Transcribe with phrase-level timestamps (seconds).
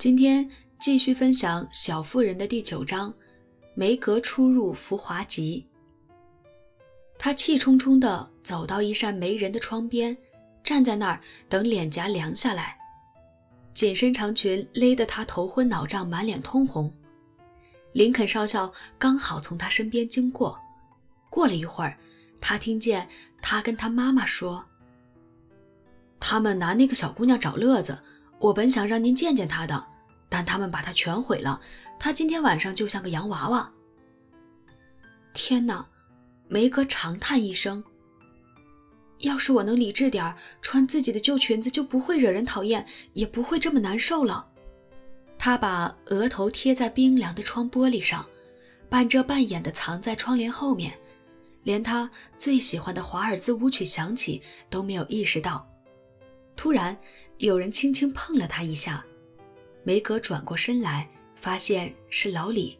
[0.00, 0.48] 今天
[0.78, 3.12] 继续分享《小妇人》的第九章：
[3.74, 5.62] 梅格出入浮华集。
[7.18, 10.16] 她气冲冲地走到一扇没人的窗边，
[10.64, 12.78] 站在那儿等脸颊凉下来。
[13.74, 16.90] 紧身长裙勒得她头昏脑胀，满脸通红。
[17.92, 20.58] 林肯少校刚好从她身边经过。
[21.28, 21.94] 过了一会儿，
[22.40, 23.06] 他听见
[23.42, 24.64] 他跟他妈妈说
[26.18, 27.98] ：“他们拿那个小姑娘找乐子。
[28.38, 29.88] 我本想让您见见她的。”
[30.30, 31.60] 但他们把它全毁了。
[31.98, 33.70] 他今天晚上就像个洋娃娃。
[35.34, 35.86] 天哪！
[36.48, 37.84] 梅格长叹一声。
[39.18, 44.48] 要是我能理智点儿，穿自己的旧裙子就不会惹人讨厌，也不会这么难受了。
[45.38, 48.26] 他把额头贴在冰凉的窗玻璃上，
[48.88, 50.98] 半遮半掩地藏在窗帘后面，
[51.64, 55.68] 连他最喜欢的华尔兹舞曲响起都没有意识到。
[56.56, 56.96] 突然，
[57.38, 59.04] 有人轻轻碰了他一下。
[59.82, 62.78] 梅格转过身来，发现是老李。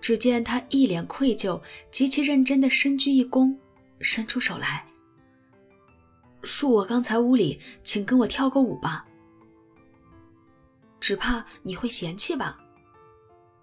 [0.00, 3.56] 只见他一脸愧疚，极其认真地深鞠一躬，
[4.00, 4.86] 伸出手来
[6.44, 9.04] ：“恕我刚才无礼，请跟我跳个舞吧。”
[11.00, 12.60] 只怕你会嫌弃吧？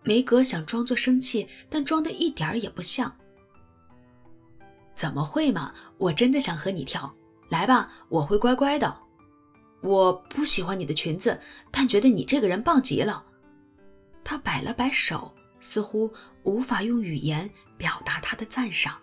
[0.04, 3.16] 梅格想装作生气，但装的一点儿也不像。
[4.96, 5.74] 怎么会嘛？
[5.98, 7.14] 我真的想和你跳，
[7.50, 8.98] 来吧，我会乖乖的。
[9.84, 11.40] 我不喜欢你的裙子，
[11.70, 13.24] 但觉得你这个人棒极了。
[14.24, 16.10] 他摆了摆手，似乎
[16.44, 18.98] 无法用语言表达他的赞赏。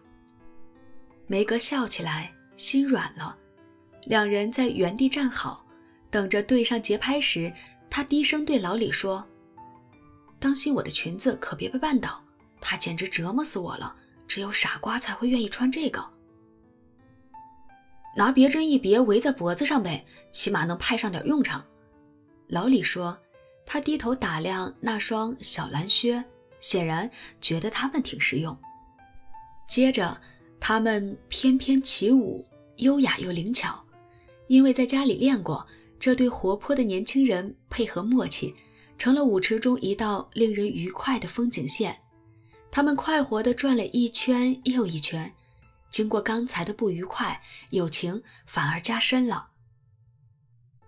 [1.27, 3.37] 梅格笑起来，心软了。
[4.05, 5.67] 两人在原地站好，
[6.11, 7.53] 等着对上节拍时，
[7.91, 9.23] 他低声对老李说
[10.41, 12.25] ：“当心我的裙子，可别被绊倒。
[12.59, 13.95] 它简直折磨死我了，
[14.27, 16.03] 只有傻瓜才会愿意穿这个。”
[18.21, 21.65] 拿别针一别，围在脖子上呗，起码能派上点用场。
[22.49, 23.17] 老李说，
[23.65, 26.23] 他低头打量那双小蓝靴，
[26.61, 28.55] 显然觉得它们挺实用。
[29.67, 30.21] 接着，
[30.61, 32.47] 他们翩翩起舞，
[32.77, 33.83] 优雅又灵巧。
[34.49, 35.67] 因为在家里练过，
[35.99, 38.55] 这对活泼的年轻人配合默契，
[38.99, 41.97] 成了舞池中一道令人愉快的风景线。
[42.71, 45.33] 他们快活地转了一圈又一圈。
[45.91, 49.51] 经过刚才的不愉快，友情反而加深了。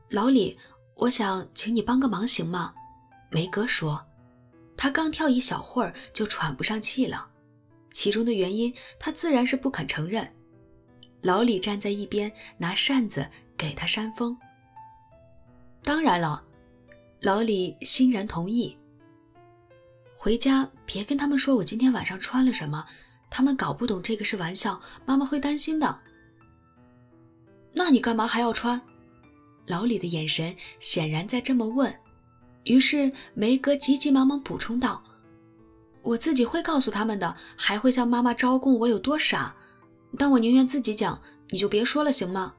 [0.09, 0.59] 老李，
[0.95, 2.73] 我想请你帮个忙，行吗？
[3.31, 4.07] 梅格说。
[4.77, 7.29] 他刚跳一小会儿就喘不上气了，
[7.93, 10.29] 其中的原因他自然是不肯承认。
[11.21, 14.37] 老李站在一边拿扇子给他扇风。
[15.83, 16.43] 当然了，
[17.21, 18.77] 老李欣然同意。
[20.17, 22.87] 回家别跟他们说我今天晚上穿了什么。
[23.34, 25.98] 他们搞不懂这个是玩笑，妈妈会担心的。
[27.72, 28.78] 那你干嘛还要穿？
[29.66, 31.91] 老李的眼神显然在这么问。
[32.65, 35.03] 于是梅格急急忙忙补充道
[36.03, 39.56] ：“我自己会告诉他们的，还会向妈妈招供我有多傻。
[40.19, 41.19] 但我宁愿自己讲，
[41.49, 42.54] 你就别说了，行吗？”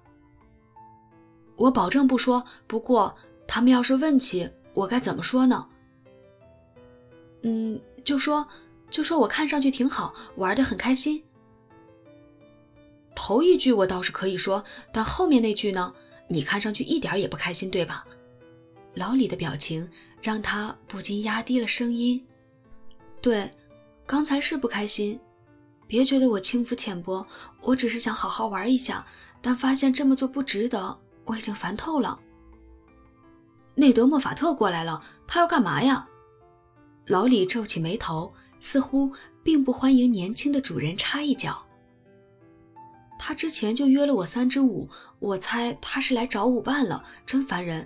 [1.55, 2.43] 我保证不说。
[2.65, 3.15] 不过
[3.47, 5.67] 他们要是问起，我该怎么说呢？
[7.43, 8.47] 嗯，就说。
[8.93, 11.23] 就说我看上去挺好玩的，很开心。
[13.15, 15.91] 头一句我倒是可以说，但后面那句呢？
[16.27, 18.05] 你看上去一点也不开心，对吧？
[18.93, 19.89] 老李的表情
[20.21, 22.23] 让他不禁压低了声音。
[23.19, 23.49] 对，
[24.05, 25.19] 刚才是不开心。
[25.87, 27.25] 别觉得我轻浮浅薄，
[27.61, 29.03] 我只是想好好玩一下，
[29.41, 32.19] 但发现这么做不值得，我已经烦透了。
[33.73, 36.07] 内德·莫法特过来了，他要干嘛呀？
[37.07, 38.31] 老李皱起眉头。
[38.63, 39.11] 似乎
[39.43, 41.67] 并不欢迎年轻的主人插一脚。
[43.19, 47.85] 他之前就约了我三支舞，我猜他是来找舞伴了，真烦人。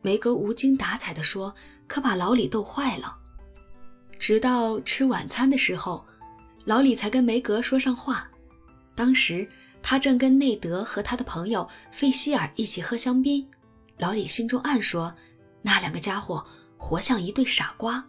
[0.00, 1.54] 梅格无精打采地说，
[1.86, 3.18] 可把老李逗坏了。
[4.18, 6.02] 直到吃晚餐的时候，
[6.64, 8.26] 老李才跟梅格说上话。
[8.94, 9.46] 当时
[9.82, 13.46] 他正跟内德和他的朋友费希尔一起喝香槟，
[13.98, 15.14] 老李心中暗说，
[15.60, 16.42] 那两个家伙
[16.78, 18.02] 活像一对傻瓜。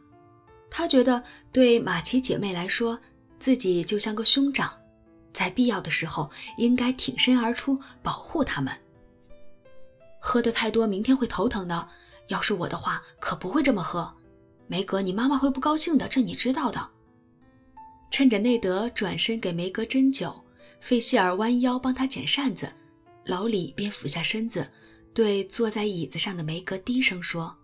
[0.72, 3.00] 他觉得，对马奇姐妹来说，
[3.40, 4.72] 自己就像个兄长，
[5.34, 8.72] 在必要的时候应该挺身而出保护他们。
[10.20, 11.90] 喝的太多，明天会头疼的。
[12.28, 14.14] 要是我的话，可不会这么喝。
[14.68, 16.88] 梅格，你妈妈会不高兴的，这你知道的。
[18.12, 20.40] 趁着内德转身给梅格斟酒，
[20.80, 22.72] 费希尔弯腰帮他捡扇子，
[23.26, 24.70] 老李便俯下身子，
[25.14, 27.56] 对坐在椅子上的梅格低声说。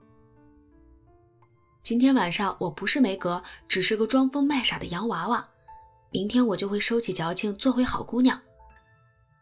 [1.86, 5.48] 今天晚上我不是梅格，只是个装疯卖傻的洋娃娃。
[6.10, 8.42] 明天我就会收起矫情，做回好姑娘。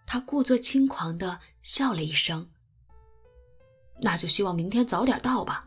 [0.06, 2.46] 他故作轻狂地笑了一声。
[4.02, 5.66] 那就希望明天早点到吧。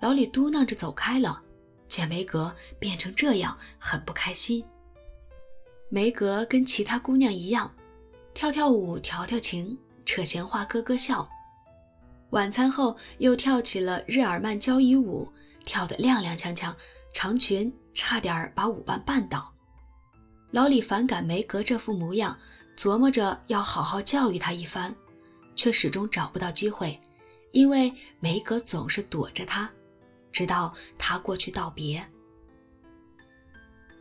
[0.00, 1.40] 老李嘟囔着走开了，
[1.86, 4.64] 见梅格变成这样，很不开心。
[5.88, 7.72] 梅格跟其他姑娘一样，
[8.34, 11.28] 跳跳舞，调调情，扯闲话，咯咯笑。
[12.30, 15.32] 晚餐后又跳起了日耳曼交谊舞，
[15.64, 16.74] 跳得踉踉跄跄，
[17.14, 19.52] 长裙差点把舞伴绊倒。
[20.50, 22.38] 老李反感梅格这副模样，
[22.76, 24.94] 琢磨着要好好教育她一番，
[25.54, 26.98] 却始终找不到机会，
[27.52, 29.70] 因为梅格总是躲着他，
[30.30, 32.06] 直到他过去道别。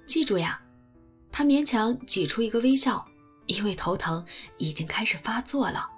[0.05, 0.61] 记住呀，
[1.31, 3.05] 他勉强挤出一个微笑，
[3.45, 4.25] 因为头疼
[4.57, 5.89] 已经开始发作了。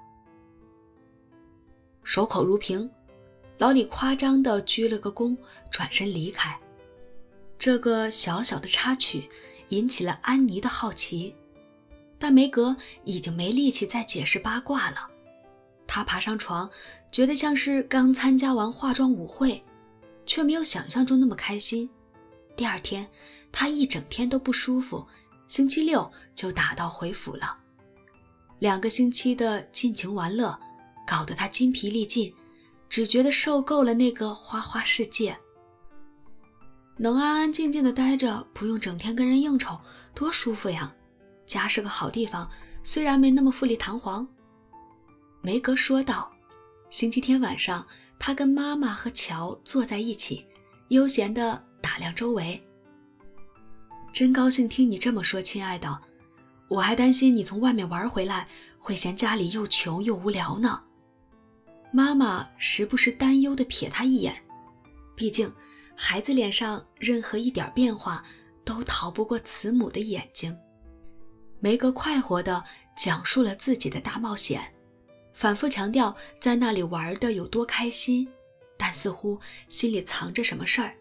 [2.03, 2.89] 守口如瓶，
[3.57, 5.37] 老李夸张地鞠了个躬，
[5.71, 6.57] 转身离开。
[7.57, 9.29] 这个小小的插曲
[9.69, 11.33] 引起了安妮的好奇，
[12.19, 15.07] 但梅格已经没力气再解释八卦了。
[15.87, 16.69] 她爬上床，
[17.11, 19.61] 觉得像是刚参加完化妆舞会，
[20.25, 21.89] 却没有想象中那么开心。
[22.55, 23.07] 第二天，
[23.51, 25.07] 她一整天都不舒服，
[25.47, 27.55] 星期六就打道回府了。
[28.59, 30.59] 两个星期的尽情玩乐。
[31.05, 32.33] 搞得他筋疲力尽，
[32.93, 35.35] 只觉得受够了那个花花世界。
[36.95, 39.81] 能安安静静的待着，不用整天跟人应酬，
[40.13, 40.93] 多舒服呀！
[41.47, 42.47] 家是个好地方，
[42.83, 44.27] 虽然没那么富丽堂皇。
[45.41, 46.31] 梅格说道。
[46.91, 47.83] 星期天晚上，
[48.19, 50.45] 他跟妈妈和乔坐在一起，
[50.89, 52.63] 悠闲地打量周围。
[54.13, 55.99] 真高兴听你这么说，亲爱的。
[56.67, 58.47] 我还担心你从外面玩回来，
[58.77, 60.79] 会嫌家里又穷又无聊呢。
[61.95, 64.35] 妈妈时不时担忧地瞥他一眼，
[65.15, 65.53] 毕竟
[65.95, 68.25] 孩子脸上任何一点变化
[68.65, 70.57] 都逃不过慈母的眼睛。
[71.59, 72.63] 梅格快活地
[72.97, 74.73] 讲述了自己的大冒险，
[75.33, 78.27] 反复强调在那里玩的有多开心，
[78.75, 80.91] 但似乎心里藏着什么事儿。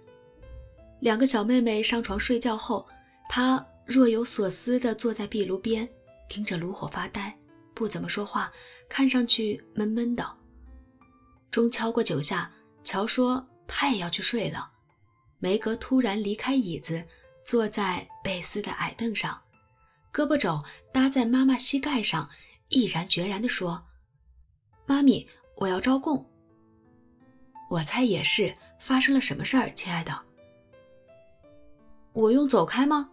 [1.01, 2.87] 两个小妹妹上床睡觉后，
[3.31, 5.89] 她若有所思地坐在壁炉边，
[6.29, 7.35] 盯着炉火发呆，
[7.73, 8.53] 不怎么说话，
[8.91, 10.42] 看上去闷闷的。
[11.53, 12.51] 钟敲过九下，
[12.83, 14.73] 乔说他也要去睡了。
[15.39, 17.05] 梅格突然离开椅子，
[17.45, 19.39] 坐在贝斯的矮凳上，
[20.11, 20.59] 胳膊肘
[20.91, 22.27] 搭在妈妈膝盖上，
[22.71, 23.85] 毅然决然地说
[24.87, 26.27] ：“妈咪，我要招供。”
[27.69, 30.19] 我猜也是，发生了什么事儿，亲爱的？
[32.15, 33.11] 我用走开吗？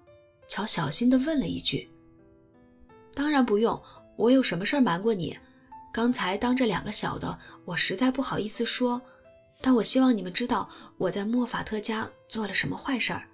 [0.47, 1.89] 乔小心地问了一句。
[3.13, 3.81] 当然不用，
[4.15, 5.37] 我有什么事儿瞒过你？
[5.91, 9.01] 刚才当着两个小的，我实在不好意思说，
[9.61, 13.27] 但我希望你们知道我在莫法特家做了什么坏事儿。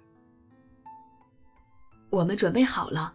[2.08, 3.12] 我们准备好了，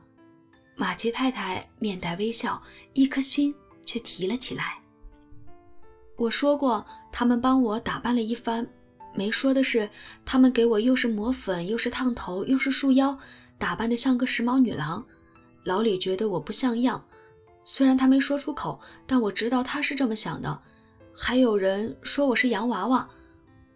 [0.75, 2.61] 马奇太太面带微笑，
[2.93, 3.53] 一颗心
[3.83, 4.79] 却提了起来。
[6.17, 8.67] 我说过，他们帮我打扮了一番，
[9.15, 9.89] 没说的是，
[10.23, 13.17] 他们给我又是抹粉，又是烫头，又是束腰，
[13.57, 15.03] 打扮得像个时髦女郎。
[15.63, 17.03] 老李觉得我不像样。
[17.73, 18.77] 虽然他没说出口，
[19.07, 20.61] 但我知道他是这么想的。
[21.15, 23.09] 还有人说我是洋娃娃，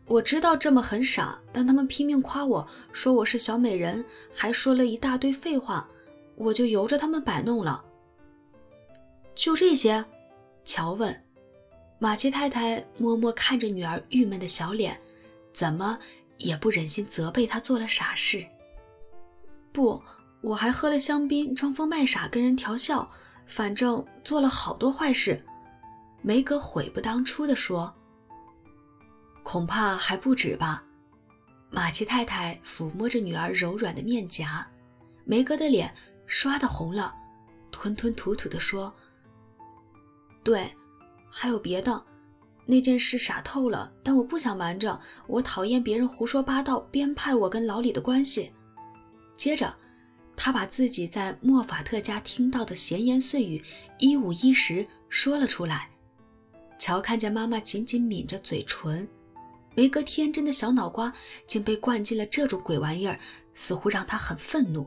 [0.06, 4.04] 我知道这么很傻，但他们拼命夸我说我是小美人，
[4.34, 5.88] 还说了一大堆废话，
[6.36, 7.82] 我就由着他们摆弄了。
[9.34, 10.04] 就这些？
[10.66, 11.24] 乔问。
[11.98, 15.00] 马奇太太默默看着女儿郁闷的小脸，
[15.54, 15.98] 怎么
[16.40, 18.46] 也不忍心责备她做了傻事。
[19.72, 20.04] 不，
[20.42, 23.10] 我还喝了香槟，装疯卖傻跟人调笑。
[23.48, 25.42] 反正做了好多坏事，
[26.22, 27.94] 梅格悔不当初地说
[29.44, 30.84] ：“恐怕还不止吧。”
[31.70, 34.66] 马奇太太抚摸着女儿柔软的面颊，
[35.26, 35.94] 梅格的脸
[36.26, 37.14] 刷的红了，
[37.72, 38.94] 吞吞吐吐地说
[40.44, 40.70] ：“对，
[41.30, 42.04] 还有别的。
[42.66, 45.00] 那件事傻透了，但我不想瞒着。
[45.28, 48.52] 我讨厌别人胡说八道，编派我跟老李的关系。”
[49.38, 49.74] 接着。
[50.36, 53.64] 他把自己在莫法特家听到的闲言碎语
[54.00, 55.90] 一五一十说了出来。
[56.78, 59.08] 乔看见妈妈紧紧抿着嘴唇，
[59.76, 61.12] 梅格天真的小脑瓜
[61.48, 63.18] 竟被灌进了这种鬼玩意儿，
[63.54, 64.86] 似乎让他很愤怒。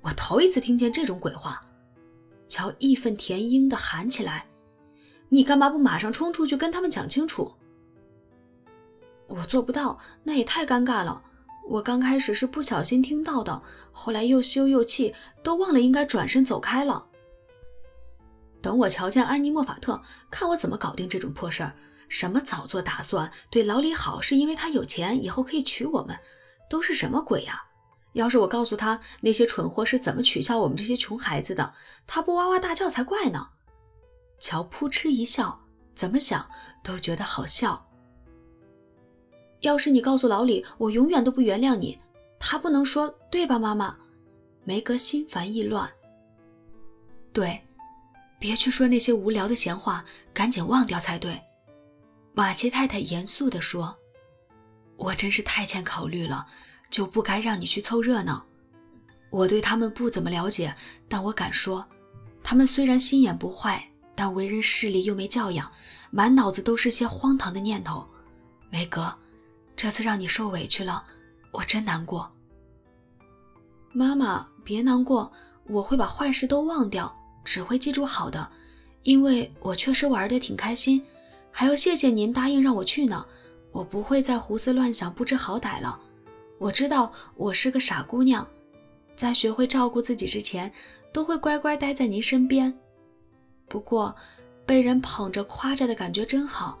[0.00, 1.60] 我头一次听见这种鬼话，
[2.46, 4.46] 乔义愤填膺地喊起来
[5.28, 7.52] ：“你干嘛不马上冲出去跟他们讲清楚？”
[9.26, 11.22] 我做不到，那也太尴尬了。
[11.72, 13.62] 我刚开始是不小心听到的，
[13.92, 17.08] 后来又羞又气，都忘了应该转身走开了。
[18.60, 21.72] 等我瞧见安妮·莫法特，看我怎么搞定这种破事儿。
[22.10, 26.14] 什么早做打算，对老李好是因为他有钱，以后可以娶我们，
[26.68, 27.64] 都是什么鬼呀？
[28.12, 31.72] 要是我告诉他那些蠢货是怎么取笑我们这些穷孩子的，
[32.06, 33.48] 他不哇哇大叫才怪呢。
[34.38, 35.58] 乔扑哧一笑，
[35.94, 36.50] 怎么想
[36.84, 37.88] 都觉得好笑。
[39.62, 41.98] 要是你告诉老李，我永远都不原谅你。
[42.38, 43.96] 他不能说，对吧，妈妈？
[44.64, 45.90] 梅格心烦意乱。
[47.32, 47.60] 对，
[48.38, 50.04] 别去说那些无聊的闲话，
[50.34, 51.40] 赶紧忘掉才对。
[52.34, 53.96] 马奇太太严肃地说
[54.96, 56.46] ：“我真是太欠考虑了，
[56.90, 58.44] 就不该让你去凑热闹。
[59.30, 60.74] 我对他们不怎么了解，
[61.08, 61.86] 但我敢说，
[62.42, 65.70] 他们虽然心眼不坏，但为人势利又没教养，
[66.10, 68.06] 满脑子都是些荒唐的念头。
[68.68, 69.14] 梅格，
[69.76, 71.04] 这次让你受委屈了，
[71.50, 72.30] 我真难过。
[73.92, 75.30] 妈妈，别难过，
[75.66, 77.14] 我会把坏事都忘掉，
[77.44, 78.50] 只会记住好的，
[79.02, 81.04] 因为我确实玩得挺开心。”
[81.54, 83.26] 还要谢谢您答应让我去呢，
[83.72, 86.00] 我不会再胡思乱想、不知好歹了。
[86.58, 88.46] 我知道我是个傻姑娘，
[89.14, 90.72] 在学会照顾自己之前，
[91.12, 92.72] 都会乖乖待在您身边。
[93.68, 94.16] 不过，
[94.64, 96.78] 被人捧着夸着的感觉真好。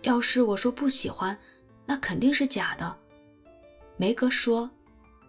[0.00, 1.38] 要是我说不喜欢，
[1.86, 2.96] 那肯定是假的。
[3.96, 4.70] 梅格说：“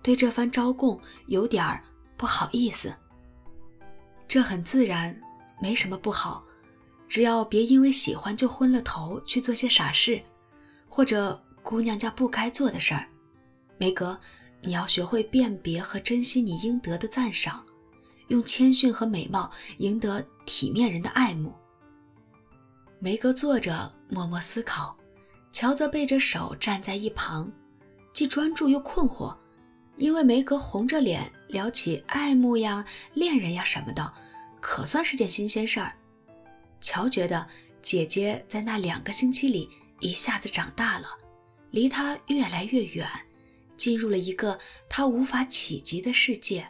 [0.02, 1.82] 对这番招供有点儿
[2.18, 2.94] 不好意思。”
[4.28, 5.20] 这很自然，
[5.62, 6.44] 没什么不好。
[7.08, 10.22] 只要别因为喜欢就昏了头去做些傻事，
[10.90, 13.08] 或者姑娘家不该做的事儿，
[13.78, 14.20] 梅格，
[14.64, 17.64] 你要学会辨别和珍惜你应得的赞赏，
[18.30, 21.54] 用谦逊和美貌赢得体面人的爱慕。
[23.00, 24.98] 梅格坐着默默思考，
[25.56, 27.50] 乔则背着手站在一旁，
[28.12, 29.34] 既专注又困惑，
[29.96, 34.14] 因为梅格红着脸聊起爱慕呀、恋人呀什么的，
[34.60, 35.96] 可算是件新鲜事儿。
[36.82, 37.48] 乔觉得
[37.82, 39.70] 姐姐在那两个星期里
[40.02, 41.08] 一下子长大了，
[41.72, 43.08] 离他越来越远，
[43.78, 44.60] 进入了一个
[44.90, 46.68] 他无法企及的世界。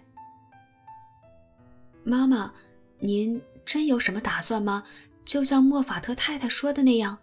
[2.03, 2.53] 妈妈，
[2.99, 4.83] 您真有什么打算吗？
[5.25, 7.17] 就像莫法特太太说的那样，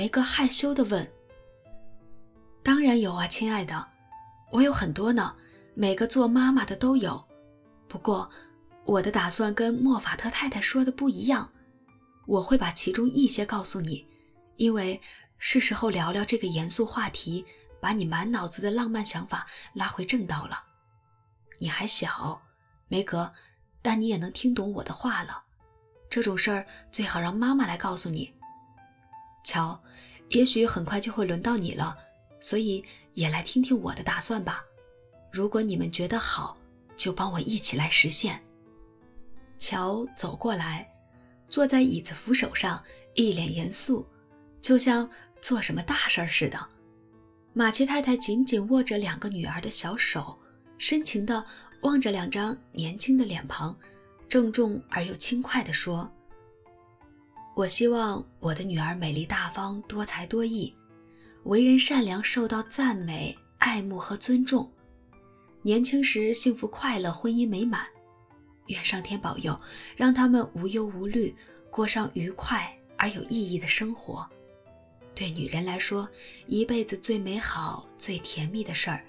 [0.00, 1.06] 梅格害羞地问。
[2.62, 3.86] 当然有啊，亲爱的，
[4.50, 5.36] 我有很多呢，
[5.74, 7.22] 每个做妈妈的都有。
[7.86, 8.30] 不过，
[8.86, 11.52] 我的打算跟莫法特太太说的不一样。
[12.26, 14.08] 我会把其中一些告诉你，
[14.56, 14.98] 因为
[15.36, 17.44] 是时候聊聊这个严肃话题，
[17.78, 20.62] 把你满脑子的浪漫想法拉回正道了。
[21.58, 22.40] 你还小，
[22.88, 23.30] 梅格，
[23.82, 25.42] 但你也能听懂我的话了。
[26.08, 28.32] 这种事儿最好让妈妈来告诉你。
[29.44, 29.80] 瞧，
[30.28, 31.96] 也许很快就会轮到你了，
[32.40, 34.64] 所以也来听听我的打算吧。
[35.32, 36.56] 如果你们觉得好，
[36.96, 38.40] 就帮我一起来实现。
[39.58, 40.86] 乔走过来。
[41.48, 42.80] 坐在椅子扶手上，
[43.14, 44.06] 一脸严肃，
[44.62, 46.68] 就像做什么大事儿似的。
[47.52, 50.38] 马奇太太紧紧握着两个女儿的小手，
[50.78, 51.44] 深情地
[51.80, 53.76] 望着两张年轻的脸庞，
[54.28, 56.08] 郑重而又轻快地说
[57.60, 60.72] ：“我希望我的女儿美丽大方、多才多艺，
[61.42, 64.72] 为人善良，受到赞美、爱慕和尊重，
[65.60, 67.86] 年轻时幸福快乐，婚姻美满。”
[68.68, 69.60] 愿上天保佑，
[69.94, 71.34] 让他们无忧无虑，
[71.70, 74.26] 过上愉快而有意义的生活。
[75.14, 76.08] 对女人来说，
[76.46, 79.04] 一辈子最美好、最甜蜜的事儿，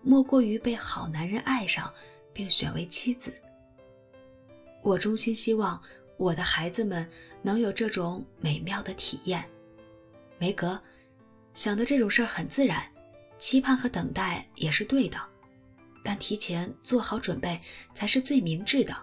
[0.00, 1.92] 莫过于被好男人爱上，
[2.32, 3.34] 并选为妻子。
[4.80, 5.82] 我衷心希望
[6.20, 7.08] 我的孩子们
[7.40, 9.42] 能有这种美妙的体验。
[10.38, 10.78] 梅格，
[11.54, 12.84] 想的这种事儿很自然，
[13.38, 15.16] 期盼和等待也是对的。
[16.04, 17.58] 但提前做好准备
[17.94, 18.94] 才是最明智的。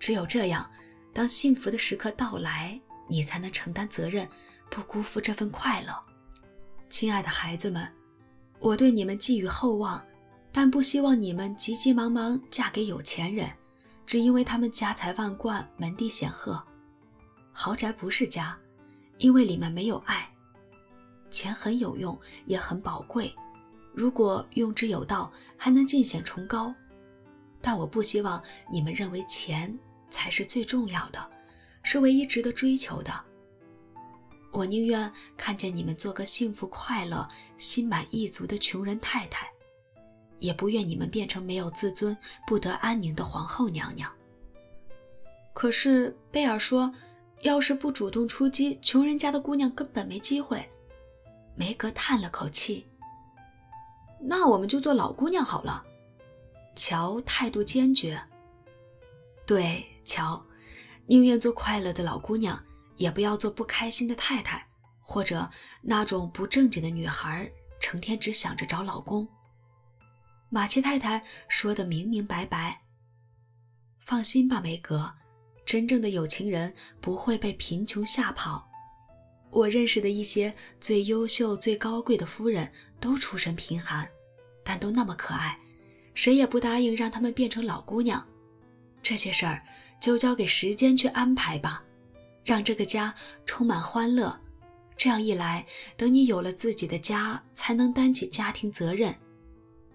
[0.00, 0.68] 只有这样，
[1.14, 4.28] 当幸福的时刻到来，你才能承担责任，
[4.68, 5.96] 不辜负这份快乐。
[6.88, 7.88] 亲爱的孩子们，
[8.58, 10.04] 我对你们寄予厚望，
[10.50, 13.48] 但不希望你们急急忙忙嫁给有钱人，
[14.06, 16.62] 只因为他们家财万贯、门第显赫。
[17.52, 18.56] 豪宅不是家，
[19.18, 20.30] 因为里面没有爱。
[21.30, 23.34] 钱很有用，也很宝贵。
[23.92, 26.72] 如果用之有道，还能尽显崇高，
[27.60, 29.76] 但我不希望你们认为钱
[30.08, 31.30] 才是最重要的，
[31.82, 33.12] 是唯一值得追求的。
[34.52, 39.50] 我宁愿看见你们做个幸福快乐、心满意足的穷人太太，
[40.38, 42.16] 也不愿你们变成没有自尊、
[42.46, 44.10] 不得安宁的皇后娘娘。
[45.52, 46.92] 可是贝尔说，
[47.42, 50.64] 要是不主动出击，穷人家的姑娘根本没机会。
[51.54, 52.86] 梅格叹了口气。
[54.20, 55.84] 那我们就做老姑娘好了。
[56.74, 58.20] 乔态度坚决。
[59.46, 60.44] 对，乔，
[61.06, 62.62] 宁愿做快乐的老姑娘，
[62.96, 64.66] 也不要做不开心的太太，
[65.00, 65.48] 或者
[65.80, 67.50] 那种不正经的女孩，
[67.80, 69.26] 成天只想着找老公。
[70.48, 72.78] 马奇太太说的明明白白。
[73.98, 75.12] 放心吧，梅格，
[75.64, 78.68] 真正的有情人不会被贫穷吓跑。
[79.50, 84.08] 我认识的一些最优秀、最高贵的夫人都出身贫寒，
[84.62, 85.56] 但都那么可爱，
[86.14, 88.24] 谁也不答应让他们变成老姑娘。
[89.02, 89.62] 这些事儿
[90.00, 91.82] 就交给时间去安排吧，
[92.44, 94.38] 让这个家充满欢乐。
[94.96, 99.14] 这样一来，等你有了自己的家，才能担起家庭责任。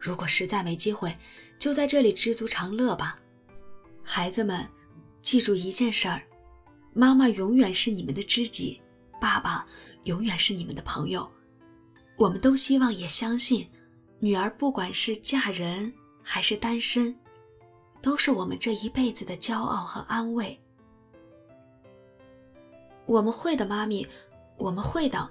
[0.01, 1.15] 如果实在没机会，
[1.60, 3.20] 就在这里知足常乐吧。
[4.01, 4.67] 孩子们，
[5.22, 6.24] 记住一件事儿：
[6.91, 8.81] 妈妈永远是你们的知己。
[9.22, 9.63] 爸爸
[10.05, 11.31] 永远是你们的朋友，
[12.17, 13.70] 我们都希望也相信，
[14.20, 15.93] 女儿不管是嫁人
[16.24, 17.15] 还是单身，
[18.01, 20.60] 都是我们这一辈子的骄傲和安慰。
[23.05, 24.08] 我们会的，妈咪，
[24.58, 25.29] 我们会的。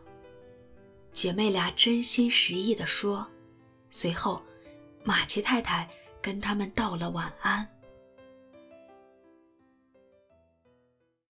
[1.11, 3.27] 姐妹俩真心实意地说，
[3.91, 4.41] 随后，
[5.03, 5.89] 马奇太太
[6.21, 7.67] 跟他们道了晚安。